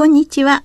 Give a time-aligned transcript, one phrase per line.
[0.00, 0.64] こんにちは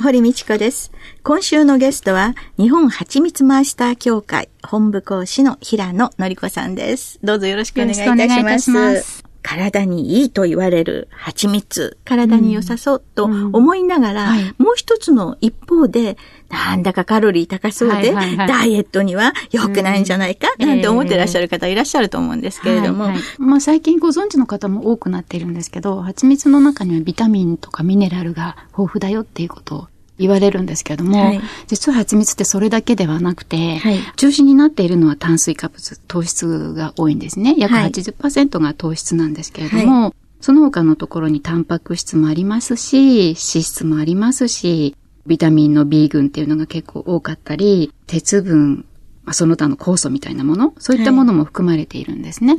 [0.00, 0.92] 堀道子です。
[1.24, 7.18] 今週のゲストは、日本蜂蜜マイスター協会本部講師の平野のりこさんです。
[7.24, 7.96] どうぞよろしくお願いい
[8.44, 9.27] たします。
[9.48, 16.18] 体にいいと言われる蜂蜜、体に良さそうと思いながら、うんうんはい、もう一つの一方で、
[16.50, 23.04] なんだかカロリー高そうで、はいはいはい、ダイエットには良くないんじゃないか、なんて思ってらっしゃる方いらっしゃると思うんですけれども。
[23.04, 29.88] はいはい、まあ最近ご存知の方も多くなっているんですけど、蜂蜜の中にはビタミンとかミネラルが豊富だよっていうことを
[30.18, 37.54] 言われるんですけれども、はい、実は蜂蜜ってそれだけではなくて、はい、中心になっているのは炭水化物、糖質が多いんですね。
[37.56, 44.96] 約80%が糖質なんですけれども、はい、その他のところにタンパク質もありますし、脂質もありますし、
[45.26, 48.86] ビタミンの B 群っていうのが結構多かったり、鉄分、
[49.30, 52.56] その他の酵素みたいなもの、そういったものも含まれているんですね。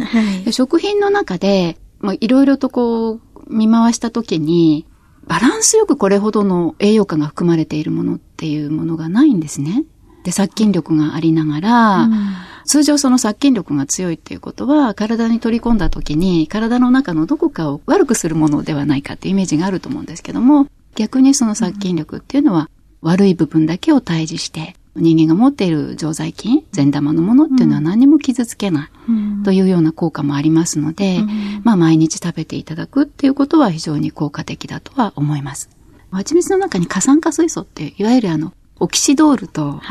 [0.52, 4.86] 食品の中で、まあ、いろいろとこう、見回したときに、
[5.30, 9.86] バランスよくこれほどの栄養価が含まれているものっていうものがないんですね。
[10.24, 12.34] で、殺菌力がありながら、うん、
[12.66, 22.68] 通常その殺菌力が強いっていうことは、体に取り込んだ時に、体の中のどこかを悪くするものではないかっていうイメージがあると思うんですけども、逆にその殺菌力っていうのは、
[23.04, 35.70] 悪い部分だけを退治して、人間が持っている常在菌、善玉のものっていうのは何も傷つけないというような効果もありますので、うん、まあ毎日食べていただくっていうことは非常に効果的だとは思います。
[36.12, 39.82] 蜂蜜の中に過酸化水素っていわゆるあの、オキシドールと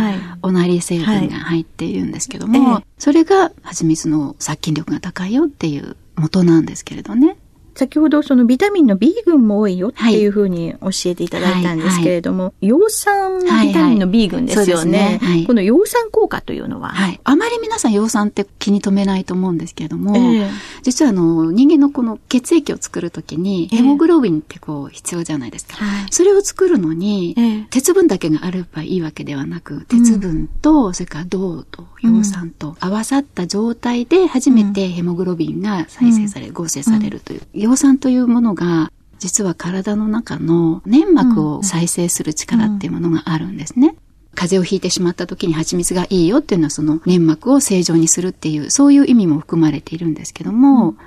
[0.42, 2.72] オナリ成分が入っているんですけども、はい。
[2.74, 7.36] はい、それが蜂蜜の殺菌力が高いよっていう元なんですけれどね。
[7.78, 12.72] 先ほどそのビタミンの B 群も多いよっていうふうに教えていただいたんですけれども、はいはい。
[12.72, 14.98] はい、葉酸ビタミンの B 群ですよね。
[14.98, 15.40] はいはい。
[15.42, 15.46] ね。
[15.46, 20.50] この葉酸効果というのは、はい、あまり皆さん葉酸って気に留めないと思うんですけれども、えー、
[20.82, 25.76] 実はあの人間のこの血液を作るときにヘモグロビンってこう必要じゃないですか。
[25.80, 43.96] えー、それを作るのに、えー、鉄分だけがあればいいわけではなく、鉄分と、それから銅と葉酸と合わさった状態で初めてヘモグロビンが再生される、合成されるという、葉酸というものが実は体の中の粘膜を再生する力っていうものがあるんですね。
[44.34, 50.98] 風邪をひいてしまった時に蜂蜜がいいよっていうのはその粘膜を正常にするっていう、そういう意味も含まれているんですけども、うん、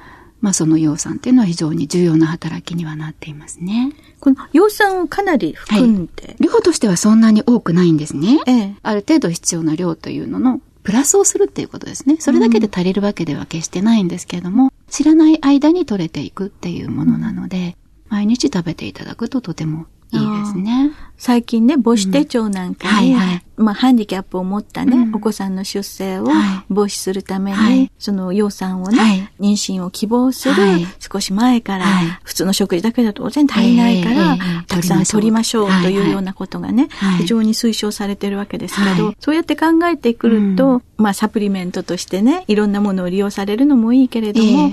[0.41, 3.93] まあその葉酸っていうのは非常に重要な働きにはなっていますね。
[4.19, 8.41] この葉酸をかなり含んで、はい、量としてはそんなに多くないんですね。
[8.45, 12.17] ええ、ある程度必要な量というののプラスをするっていうことですね。
[12.19, 17.77] それだけで足りるわけでは決してないんですけれども、うん、知らない間に取れていくっていうものなので、
[18.09, 20.91] 毎日食べていただくととてもいいですね。
[21.17, 26.25] 最近ね、母子手帳なんかに、うんはいはい、まあ、ハンディキャップを持ったね、うん、お子さんの出生を
[26.67, 30.55] 防止するために、はい、その養蚕をね、はい、妊娠を希望する、
[30.99, 31.85] 少し前から、
[32.23, 36.89] 普通の食事だけだと当然足りないから、たくさん取りましょうというようなことがね、
[37.19, 44.71] 非常に推奨されてるわけですけど、そうやって考えてくると、うん、まあ、サプリメントとしてね、いろんなものを利用されるのもいいけれども、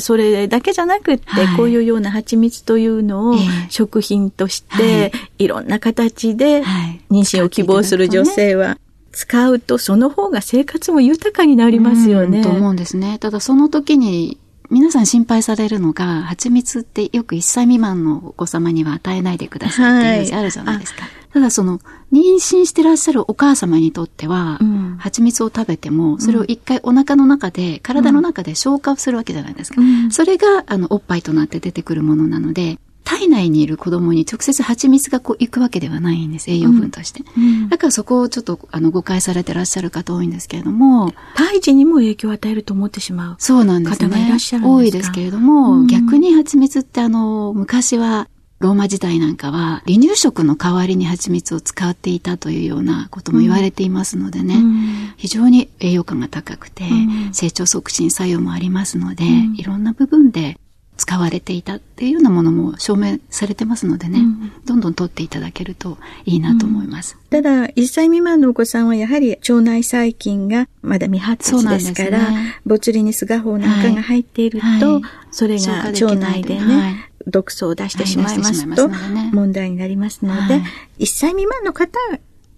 [0.00, 3.34] それだけじゃなくって、こういうような蜂蜜というのを
[3.68, 6.62] 食品として、いろんな形で
[7.10, 8.78] 妊娠を希望する女性は、
[9.12, 12.42] 使うとその方が生活も豊かになりますよね。
[12.42, 13.18] と思うんですね。
[13.18, 14.38] ただその時に
[14.70, 21.02] 皆さん心配されるのが、蜂蜜ってよく1歳未満のお子様には与えないでくださいっていうイメージあるじゃないですか。
[21.02, 21.80] はい、ただその、
[22.12, 29.80] 妊娠してらっしゃるお母様にとっては、うん、蜂蜜を食べても、それを一回お腹の中で、体の中で消化するわけじゃないですか。
[29.80, 32.78] うん、それが、あの、おっぱいとなって出てくるものなので、
[33.10, 37.24] 体内にいる子供に直接蜂蜜がこう行くわけではないんです、栄養分として。
[37.36, 41.12] うん、だからそこをちょっとあの誤解されてらっしゃる方多いんですけれども。
[41.34, 44.26] 胎児にも影響を与えると思ってしまうそうなんですね。
[44.26, 48.28] いらっしゃる多いですけれども、うん、逆に蜂蜜ってあの、昔は
[48.60, 56.84] ローマ時代なんかは離乳食の代わりに蜂蜜を使っていたというようなことも言われていますのでね、うん、非常に栄養価が高くて、
[57.32, 59.24] 成長促進作用もありますので、
[59.56, 60.60] いろんな部分で
[61.00, 67.16] 使われていたっていうようなものも証明されてますのでね、うん、どんどん取っていただけるといいなと思います。
[67.18, 76.94] うん、ただ、1歳未満のお子さんはやはり腸内細菌がまだ未発達ですから、ね、ボツリニス画法なんかが入っていると、はい、それが腸内でね、はい。
[77.26, 78.88] 毒素を出してしまいますと
[79.32, 80.62] 問題になりますので、
[80.98, 81.98] 1歳未満の方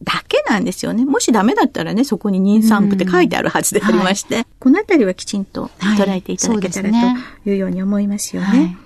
[0.03, 1.05] だけなんですよね。
[1.05, 6.91] もしダメだったらね、そこに妊産婦って書いてあるはずでありまして、はい、このあたりはきちんと捉えていただけたら、
[7.45, 8.49] というように思いますよね。
[8.49, 8.77] はい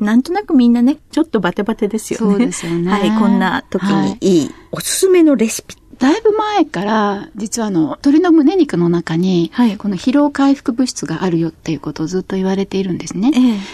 [0.00, 2.30] なんとなくみんなね、ちょっとバテバテですよね。
[2.30, 2.90] そうですよね。
[2.90, 5.76] はい、こんな時にいい、おすすめのレシピ。
[5.98, 13.32] だいぶ前から、実はあの、鶏の胸肉の中に、はい、この疲労回復物質があるよっていうことをずっと言われているんですね。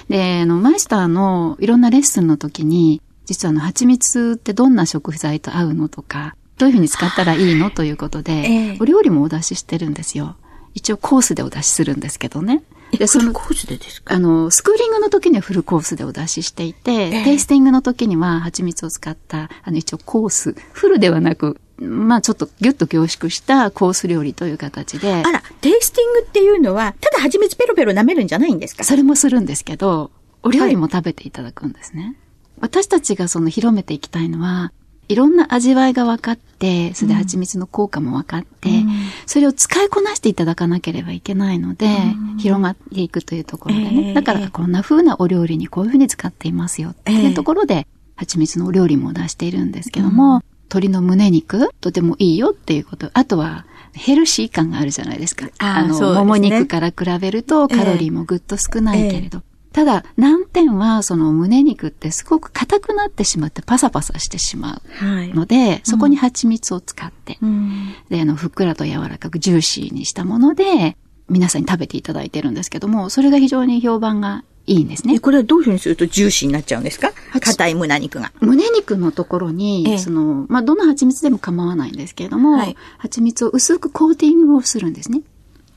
[0.09, 10.37] ええ、で、あの、マイスターのいろんなレッスンの時に、実はあの、蜂蜜ってどんな食材と合うのとか、どういうふうに使ったらいいのということで、ええ、お料理もお出ししてるんですよ。
[10.75, 12.63] 一応コースでお出しするんですけどね。
[12.93, 14.15] で、その、コースでですか？
[14.15, 25.13] あの、スクーリングの時にはフルコースでお出ししていて、えー、テイスティングの時には蜂蜜を使った、あの、一応コース、フルではなく、まあちょっとギュッと凝縮したコース料理という形で。
[25.13, 28.85] あら、テイスティングっていうのは、ただ蜂蜜ペロペロ舐めるんじゃないんですか？
[28.85, 30.13] それもするんですけど、
[30.45, 32.03] お料理も食べていただくんですね。
[32.05, 32.15] はい、
[32.61, 34.73] 私たちがその広めていきたいのは、
[35.09, 38.89] いろんな味わいが分かって、それで蜂蜜の効果も分かって、うん、
[39.27, 44.09] それを使いこなしていただかなければいけないので、うん、広がっていくというところでね。
[44.09, 47.87] えー、だからこんな風なお料理にこういう風に使っていますよっていうところで、えー、
[48.17, 53.11] 蜂蜜のお料理も出しているんですけども、うん、鶏の胸肉、とてもいいよっていうこと。
[53.13, 55.49] あとは、ヘルシー感があるじゃないですか。
[55.59, 59.39] あの、ね、もも肉から比べるとカロリーもぐっと少ないけれど。
[59.39, 70.97] えーただ、難点は、その胸肉ってすごく硬くなってしまってパサパサしてしまうので、はい、そこに蜂蜜を使って、うん、で、あの、ふっくらと柔らかくジューシーにしたもので、
[71.29, 75.19] 皆さんに食べていただいてるんですけども、それが非常に評判がいいんですね。
[75.19, 77.13] これはどういうふうにするとジューシーになっちゃうんですか？
[77.41, 78.33] 硬い胸肉が。
[78.41, 85.23] 胸肉のところに、ええ、その、まあ、どの蜂蜜でも構わないんですけれども、はい、蜂蜜を薄くコーティングをするんですね。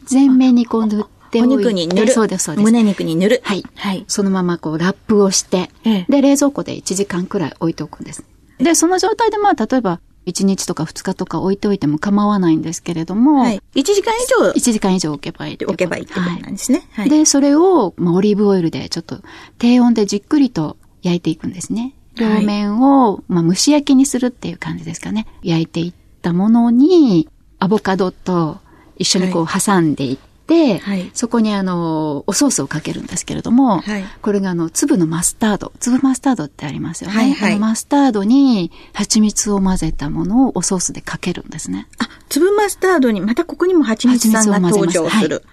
[0.05, 2.13] 全面にこう塗ってお肉に塗る。
[2.13, 2.63] そうです、そうです。
[2.63, 3.41] 胸肉に塗る。
[3.43, 3.63] はい。
[3.75, 4.05] はい。
[4.07, 8.23] そのままこうラップをして、ええ、で、冷蔵庫で1時間くらい置いておくんです。
[8.59, 13.39] で、その状態でまあ、例えば、1日とか2日とか置いておいても構わないんですけれども。
[13.39, 13.61] はい。
[13.75, 16.87] 1時間以上 ?1 時間以上置けばいい置けばいいってことなんですね。
[16.91, 17.09] はい。
[17.09, 19.21] で、それを、まあ、オリーブオイルでちょっと
[19.57, 21.93] 低温でじっくりと焼いていくんですね。
[22.15, 25.27] 両面を、まあ、蒸し焼きにするっていう感じですかね。
[25.43, 27.29] 焼いていったものに、
[27.59, 28.57] アボカドと
[28.97, 30.17] 一緒にこう挟んでいっ、
[30.81, 37.15] はい、そこにあの、おソースをかけるんですけれども、はい、これがあの、粒のマスタード、粒マスタードってありますよね。
[37.15, 41.87] はいはい、あのマスタードに蜂蜜を混ぜたものをおソースでかけるんですね。
[41.99, 45.43] あ、粒マスタードにまたここにも蜂蜜さんが登場する。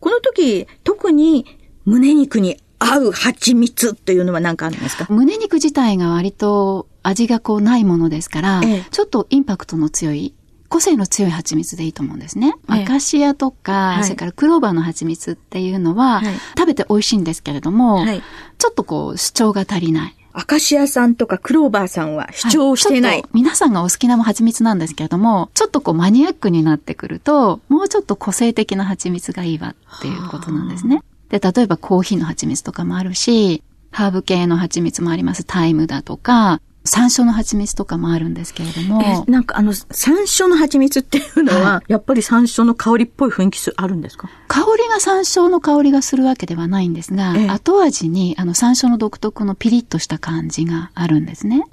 [0.00, 1.46] この時、特に
[1.84, 5.06] 胸肉に合う蜂蜜というのは何かあるんですか？
[5.08, 10.34] 胸肉自体が割と味がこうないものですから、ええ、ちょっとインパクトの強い
[10.68, 12.54] 個性の強い蜂蜜でいいと思うんですね。
[12.66, 18.22] アカシアとか、はい、それからクローバーの蜂蜜っていうのは、はい、食べて美味しいんですけれども、はい、
[18.58, 20.14] ちょっとこう主張が足りない。
[20.34, 23.24] アカシアさんとかクローバーさんは主張してない。
[23.32, 31.02] 皆さんがお好きな蜂蜜なんですけれども、ちょっとこうマニアックになってくると、もうちょっと個性的な蜂蜜がいいわっていうことなんですね。
[31.30, 35.44] で、例えばコーヒーの蜂蜜とかもあるし、ハーブ系の蜂蜜もあります。
[35.44, 39.24] タイムだとか、山椒の蜂蜜とかもあるんですけれども。
[39.28, 44.30] なんかあの、山椒の蜂蜜っていうのは、はい、やっぱり山椒の香りっぽい雰囲気あるんですか？
[44.48, 51.66] 香りが山椒の香りがするわけではないんですが、後味にあの山椒の独特のピリッとした感じがあるんですね。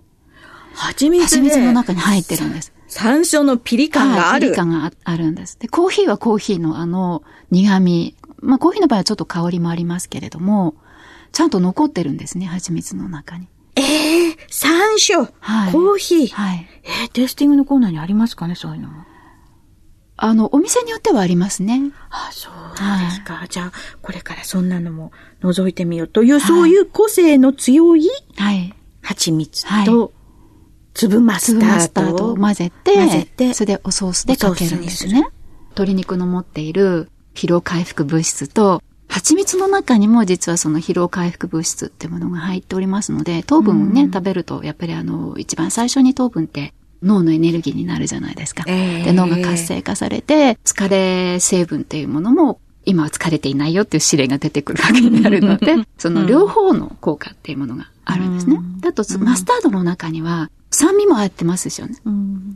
[0.73, 2.73] 蜂蜜蜂蜜の中に入ってるんです。
[2.87, 4.47] 山椒のピリ感がある。
[4.47, 5.57] ピリ感があるんです。
[5.57, 8.17] で、コーヒーはコーヒーのあの苦味。
[8.41, 10.75] まあコーヒーの場合はちょっと香りもありますけれども、
[11.31, 13.47] ちゃんと残ってるんですね、蜂蜜の中に。
[13.75, 16.27] ええー、山椒、はい、コーヒー。
[16.29, 16.67] はい。
[16.83, 18.89] えー、テイスティングのコーナーにありますかね、そういうの
[20.17, 21.91] あの、お店によってはありますね。
[22.09, 23.33] あ、そうですか。
[23.33, 28.73] はい、じゃあ、これからそんなのも覗いてみようという、はい、そういう個性の強い、はい。
[29.01, 30.13] 蜂蜜と、
[30.93, 32.31] 粒マスタード。
[32.31, 35.27] を混ぜて、混ぜて、それでおソースでかけるんですね。
[35.71, 38.81] 鶏肉の持っている疲労回復物質と、
[39.15, 48.65] 蜂蜜の中にも実はその疲労回復物質ってものが入っておりますので、糖分をね、うん、食べると、やっぱりあの、一番最初に糖分って脳のエネルギーになるじゃないですか。
[48.67, 58.59] えー、で、脳が活性化されて、疲れ成分っていうものも今は疲れていないよっていう指令が出てくるわけになるので、 その両方の効果っていうものがあるんですね。
[58.81, 61.95] だと、マスタードの中には酸味も入ってますでしょうね、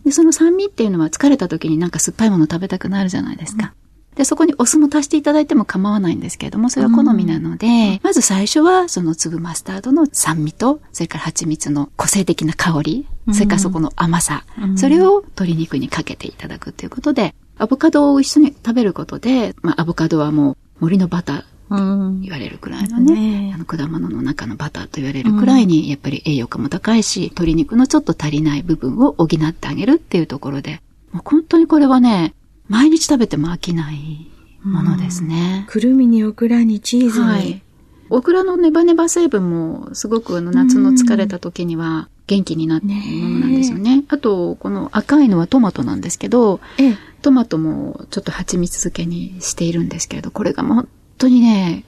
[0.04, 0.12] で。
[0.12, 3.74] その酸味っていうのは疲れた時になんか酸っぱいもの食べたくなるじゃないですか。
[4.16, 23.52] で、そこにお酢も足していただいても構わないんですけれども、それは好みなので、うん、まず最初はその粒マスタードの酸味と、それから蜂蜜の個性的な香り、うん、それからそこの甘さ、うん、それを鶏肉にかけていただくということで、アボカドを一緒に食べることで、まあ、アボカドはもう森のバター、言われるくらいのね、ね。
[23.54, 32.34] あの果物の中のバターと言われるくらいに、やっぱり栄養価も高いし、鶏肉のちょっと足りない部分を補ってあげるっていうところで、もう本当にこれはね、
[32.70, 34.32] 毎日食べても飽きない
[34.64, 35.66] ものですね。
[35.68, 37.26] くるみにオクラにチーズに。
[37.26, 37.64] はい。
[38.12, 43.98] オクラのネバネバ成分もすごくあの夏の疲れた時には元気になってるものなんですよね。
[43.98, 51.86] ねあと、この赤いのはトマトなんですけど、ええ、トマトもちょっと蜂蜜漬けにしているんですけれど、これがもう本当にね、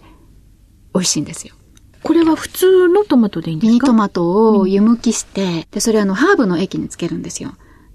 [0.94, 1.56] 美味しいんですよ。
[2.04, 3.72] これは普通のトマトでいいんですか？
[3.72, 7.54] ミニトマトを湯むきして、で、それあのハーブの液につけるんですよ。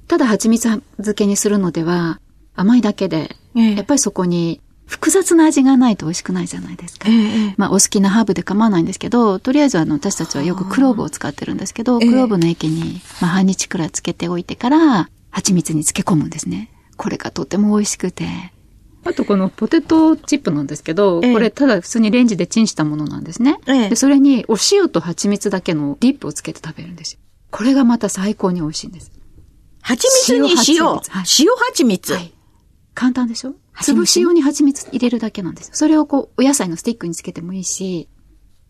[0.09, 2.21] ただ蜂蜜漬けにするのでは
[2.56, 7.08] 甘いだけで、ええ、やっぱりそこに複雑な味がないと美味しくないじゃないですか。
[7.08, 16.70] え、まあお好きなハーブで構わないんですけど、とりあえずあの私たちはよくクローブを使ってるんですけど、クローブの液に、まあ、半日くらいつけておいてから蜂蜜に漬け込むんですね。
[16.96, 18.26] これがとても美味しくて。
[19.04, 23.58] あとこのポテトチップなんですけど、これただ普通にレンジでチンしたものなんですね。
[23.66, 27.20] で、それにお塩と蜂蜜だけのディップをつけて食べるんですよ。
[27.52, 29.12] これがまた最高に美味しいんです。
[29.80, 30.84] 蜂蜜に塩？
[30.86, 32.12] 塩蜂蜜。
[32.12, 32.32] はい。
[32.97, 33.55] 簡単でしょ？
[33.83, 35.75] 粒塩に蜂蜜入れるだけなんですよ。
[35.75, 38.09] それをこう、お野菜のスティックにつけてもいいし、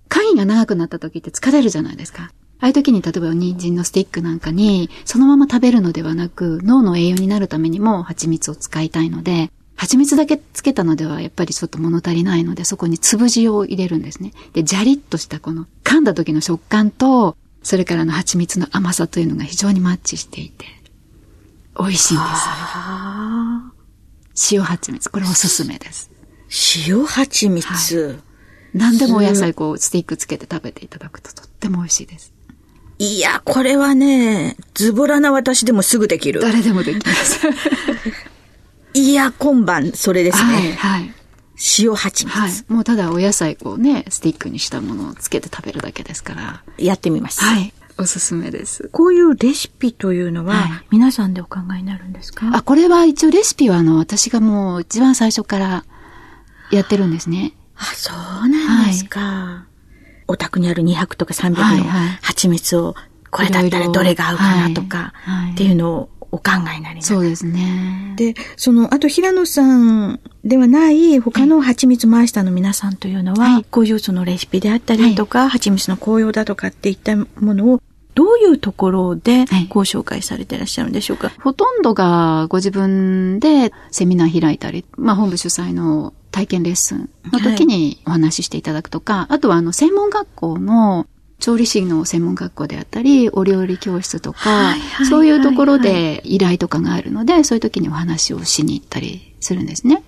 [0.08, 2.24] 会議が長くなった時って疲れるじゃないですか。
[2.58, 14.32] ああいう時に例えば人参のスティックなんかに、そのまま食べるのではなく、脳の栄養になるためにも蜂蜜を使いたいので、蜂蜜だけつけたのではやっぱりちょっと物足りないので、そこに粒塩を入れるんですね。
[14.54, 20.64] で、ジャリッとしたこの噛んだ時の食感と、それからの蜂蜜の甘さというのが非常にマッチしていて、
[21.78, 22.24] 美味しいんで
[23.72, 23.75] す。
[24.50, 26.10] 塩蜂蜜、これおすすめです。
[26.86, 28.16] 塩蜂蜜、はい、
[28.74, 32.32] 何でもお野菜こうスティックつけて食べていただくととっても美味しいです。
[32.98, 36.40] いや、これはね、ズボラな私でもすぐできる。
[36.40, 37.46] 誰でもできます。
[38.94, 40.54] いや、今晩、それですね。
[40.54, 41.14] はい、はい。
[41.78, 42.38] 塩蜂蜜。
[42.38, 42.52] はい。
[42.68, 46.62] もうただお野菜こうね、スティックにしたものをつけて食べるだけですから。
[46.78, 47.44] やってみます。
[47.44, 47.72] はい。
[47.98, 48.88] おすすめです。
[48.92, 55.84] こういうレシピというのは、皆さんでお考えになるんですか、あ、これは一応レシピはあの、私がもう一番最初から
[56.70, 57.54] やってるんですね。
[57.76, 58.12] あ、そ
[58.44, 59.20] うなんですか。
[59.20, 61.84] はい、お宅にある200とか300の
[62.20, 62.94] 蜂蜜を、
[63.30, 65.14] これだったらどれが合うかなとか、
[65.52, 67.08] っていうのをお考えになります。
[67.08, 68.14] そうですね。
[68.16, 77.82] で、その、あと平野さんではない他の蜂蜜マイスターの皆さんというのは、はい、こういうそのレシピであったりとか、はい、蜂蜜の紅葉だとかっていったものを
[78.14, 91.06] どういうところでご紹介されていらっしゃるんでしょうか、はい、ほとんどがご自分でセミナー開いたり、まあ本部主催の体験レッスンの時にお話ししていただくとか、はい、あとはあの専門学校の
[91.38, 94.74] 調理師の専門学校であったり、お料理教室とか、
[95.08, 100.02] そういうところで依頼とかがあるので、そういう時にお話をしに行ったりするんですね。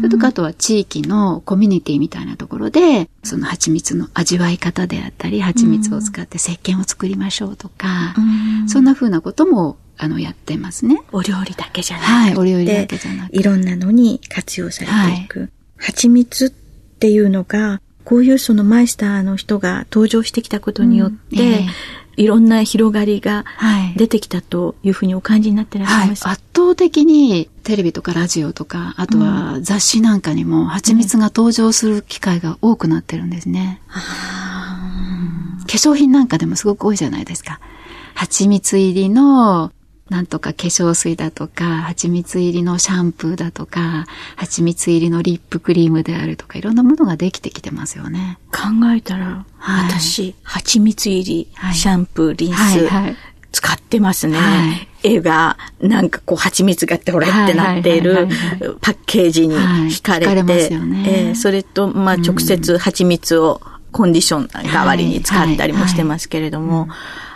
[0.00, 8.14] それとかあとは地域のコミュニティみたいなところで、その蜂蜜の味わい方であったり、蜂蜜を使って石鹸を作りましょうとか、
[8.66, 11.02] そんな風なこともあの、やってますね。
[11.10, 12.12] お料理だけじゃなくて。
[12.12, 13.36] はい、お料理だけじゃなくて。
[13.36, 15.40] いろんなのに活用されていく。
[15.40, 23.44] はい、蜂蜜っていうのが、こういうそのマイスターの人が登場してきたことによって、うんえー、いろんな広がりが
[23.96, 33.82] 出てきたというふうにお感じになってらっしゃいます、はい、圧倒的にテレビとかラジオとか、あとは雑誌なんかにも蜂蜜が登場する機会が多くなってるんですね。
[33.88, 37.60] うん、化粧品なんかでもすごく多いじゃないですか。
[38.14, 39.70] 蜂蜜入りの
[40.08, 48.38] なんとか化粧水だとか、蜂蜜入りのシャンプーだとか、蜂蜜入りのリップクリームであるとか、いろんなものができてきてますよね。
[48.50, 48.62] 考
[48.94, 53.16] えたら、はい、私、蜂蜜入り、シャンプー、リンス、はいはい、
[53.52, 54.38] 使ってますね。
[54.38, 54.66] は
[55.02, 58.28] い、絵が、なんかこう、蜂蜜がってほらってなっている
[58.80, 63.60] パッケージに惹かれて、はい、ますよね、えー、それと、まあ、直接蜂蜜を
[63.92, 66.88] コンディション代わりに使ったりもしてますけれども、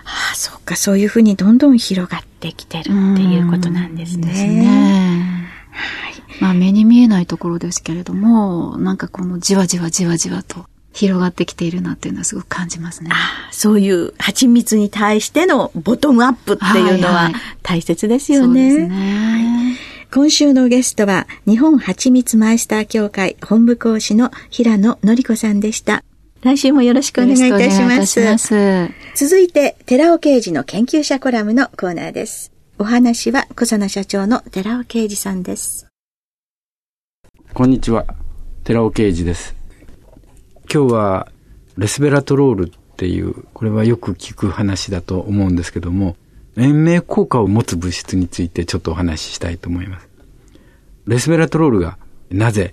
[0.04, 4.26] ああ、そっか、そういうふうにどんどん広がってきてるっていうことなんですね。
[4.26, 5.49] ですね。
[5.71, 6.42] はい。
[6.42, 13.11] まあ目に見えないところですけれども、なんかこのじわじわじわじわと広がってきているなっていうのはすごく感じますね。
[13.12, 17.30] あそういう蜂蜜に対してのボトムアップっていうのは
[17.62, 18.61] 大切ですよね。
[18.61, 19.76] はいはい、そうですね。
[20.12, 26.04] 今週のゲストは日本蜂蜜マイスター協会本部講師の平野のり子さんでした。
[26.42, 28.20] 来週もよろしくお願いいたします。
[28.20, 32.52] ます続いて、寺尾刑事の研究者コラムのコーナーです。
[32.78, 35.87] お話は小佐奈社長の寺尾啓二さんです。
[37.54, 38.06] こんにちは
[38.64, 39.54] 寺尾啓二です
[40.72, 41.28] 今日は
[41.76, 46.16] レスベラトロールっていうこれはよく聞く話だと思うんですけども
[46.56, 50.08] 延命効果を持つ物質についてちょっとお話ししたいと思います
[51.06, 51.99] レスベラトロールが
[52.30, 52.72] なぜ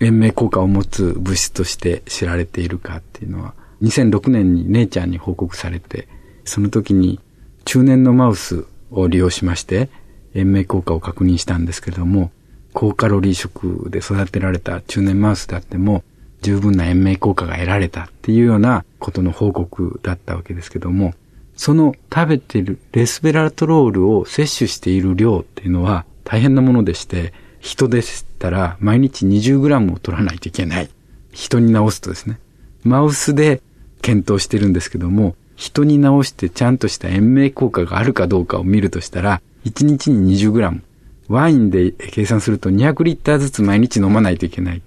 [0.00, 6.08] 延命効果を持つ物質として知られているかっていうのは2006年に姉ちゃんに報告されて
[6.44, 7.20] その時に
[7.64, 9.88] 中年のマウスを利用しまして
[10.34, 12.30] 延命効果を確認したんですけれども、
[12.72, 16.02] 高カロリー食で育てられた中年マウスであっても、
[16.42, 21.14] 十分な延命効果が得られたっていうようなことの報告だったわけですけども、
[21.56, 30.88] その食べているレスベラトロールを摂取している量っていうのは大変なものでして、人でしたら毎日 20g を取らないといけない。
[31.32, 32.38] 人に治すとですね。
[32.84, 33.60] マウスで
[34.02, 40.80] 検討してるんですけども、人に治してちゃんとした延命効果があるかどうかを見るとしたら、1日に 20g。
[41.28, 44.82] ワインで計算すると200リッターずつ毎日飲まないといけない。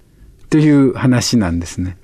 [0.50, 1.96] という話なんですね。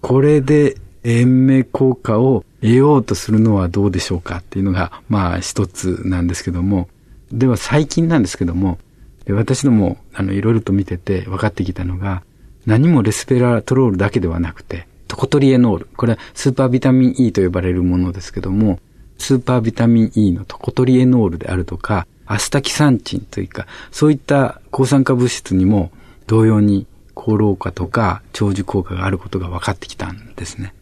[0.00, 6.88] これで延命効果を得ようとするのはどうでしょうかっていうのが、まあ一つなんですけども。
[7.32, 8.78] では最近なんですけども、
[9.26, 12.22] で私ども、あの、いろいろと見てて分かってきたのが、
[12.64, 15.88] 何もレスペラトロールだけではなくて、トコトリエノール。
[15.96, 18.80] これはスーパービタミン E と呼ばれるものですけども、
[19.18, 25.90] スーパービタミン E のトコトリエノールであるとか、アスタキサンチンというか、そういった抗酸化物質にも
[26.26, 30.74] 同様に高老化とか長寿効果があることが分かってきたんですね。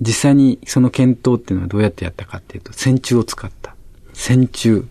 [0.00, 3.74] 実際にその検討っていうのはどうやってやったかっていうと、線虫を使った。
[4.12, 4.84] 線虫、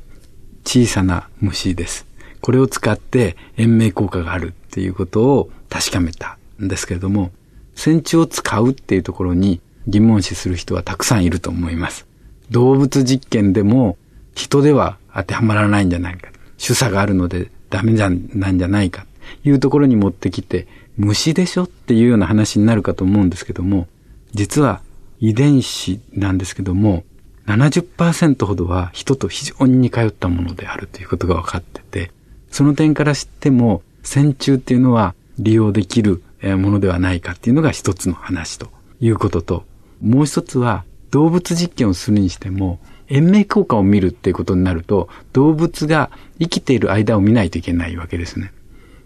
[0.66, 2.06] 小さな虫です。
[2.44, 7.32] これを使って延命効果があるっていうことを確かめたんですけれども、
[7.74, 12.06] 線虫を使うっていうところに疑問視する人はたくさんいると思います。
[12.52, 13.98] 動物実験でも
[14.36, 16.32] 人では当てはまらないんじゃないか。
[16.58, 19.06] 主査があるのでダメじゃなんじゃないか。
[19.46, 23.88] いうところに持ってきて、虫でしょっていうような話になるかと思うんですけども、
[24.34, 24.82] 実は
[25.22, 27.06] 遺伝子なんですけども、
[27.48, 32.12] 70%ほどは人と非常に似通ったものであるということが分かってて、
[32.54, 38.70] その点からしても、線虫っていうのは利用できるものではないかっていうのが一つの話と
[39.02, 39.64] いうことと、
[40.02, 48.54] もう一つは動物実験をするにしても、延命効果を見るっていうことになると、動物が生きている間を見ないといけないわけですね。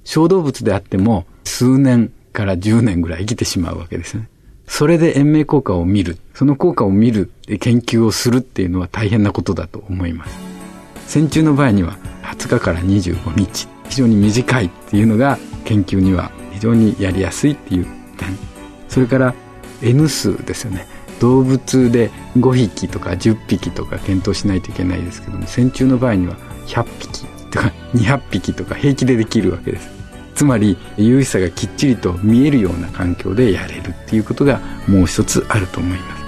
[0.04, 4.28] 小動物であっても、数年から10年ぐらい生きてしまうわけですね。
[4.68, 10.57] それで延命効果を見る、その効果を見る、研究をするっていうのは大変なことだと思います。
[11.08, 17.86] 線虫の場合には20日から25日、非常に短いっていうのが研究には非常にやりやすいっていう
[18.18, 18.38] 点。
[18.90, 19.34] それから
[19.82, 20.86] N 数ですよね。
[21.20, 26.36] 動物で5匹とか10匹とか検討しないといけないですけども線虫の場合には
[26.68, 29.90] 100匹とか200匹とか平気でできるわけです
[30.36, 36.27] つまり有意差がきっちりと見えるような環境でやれるっていうことがもう一つあると思います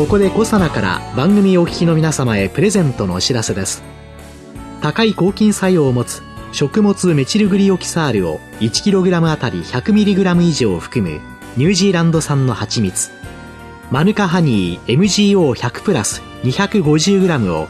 [0.00, 3.82] ここでコサナから番組お聞きの皆様へプレゼントのお知らせです。
[4.80, 11.20] 高い抗菌作用を持つ食物メチルグリオキサールを 1kg あたり 100mg 以上含む
[11.58, 13.10] ニュージーランド産の蜂蜜。
[13.90, 17.68] マヌカハニー MGO100 プラス 250g を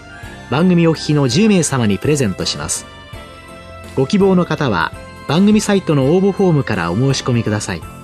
[0.53, 2.87] 番組お聞きの10名様にプレゼントします。
[3.97, 4.93] ご希望の方は
[5.27, 8.00] 番組サイトの応募フォームからお申し込みください。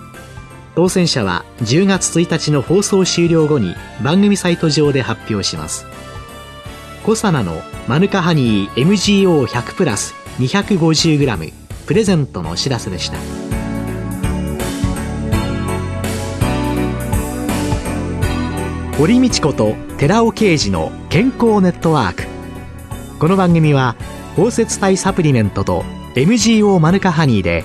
[0.77, 5.87] 当選者は10月1日の放送終了後に番組サイト上で発表します。
[7.03, 8.87] コサナのマヌカハニー
[9.47, 11.53] MGO100 プラス 250g
[11.87, 13.17] プレゼントのお知らせでした。
[18.99, 22.25] 堀道子と寺尾啓二の健康ネットワーク。
[23.19, 23.97] この番組は
[24.37, 25.85] 包摂体サプリメントと
[26.17, 27.65] MGO マヌカハニーで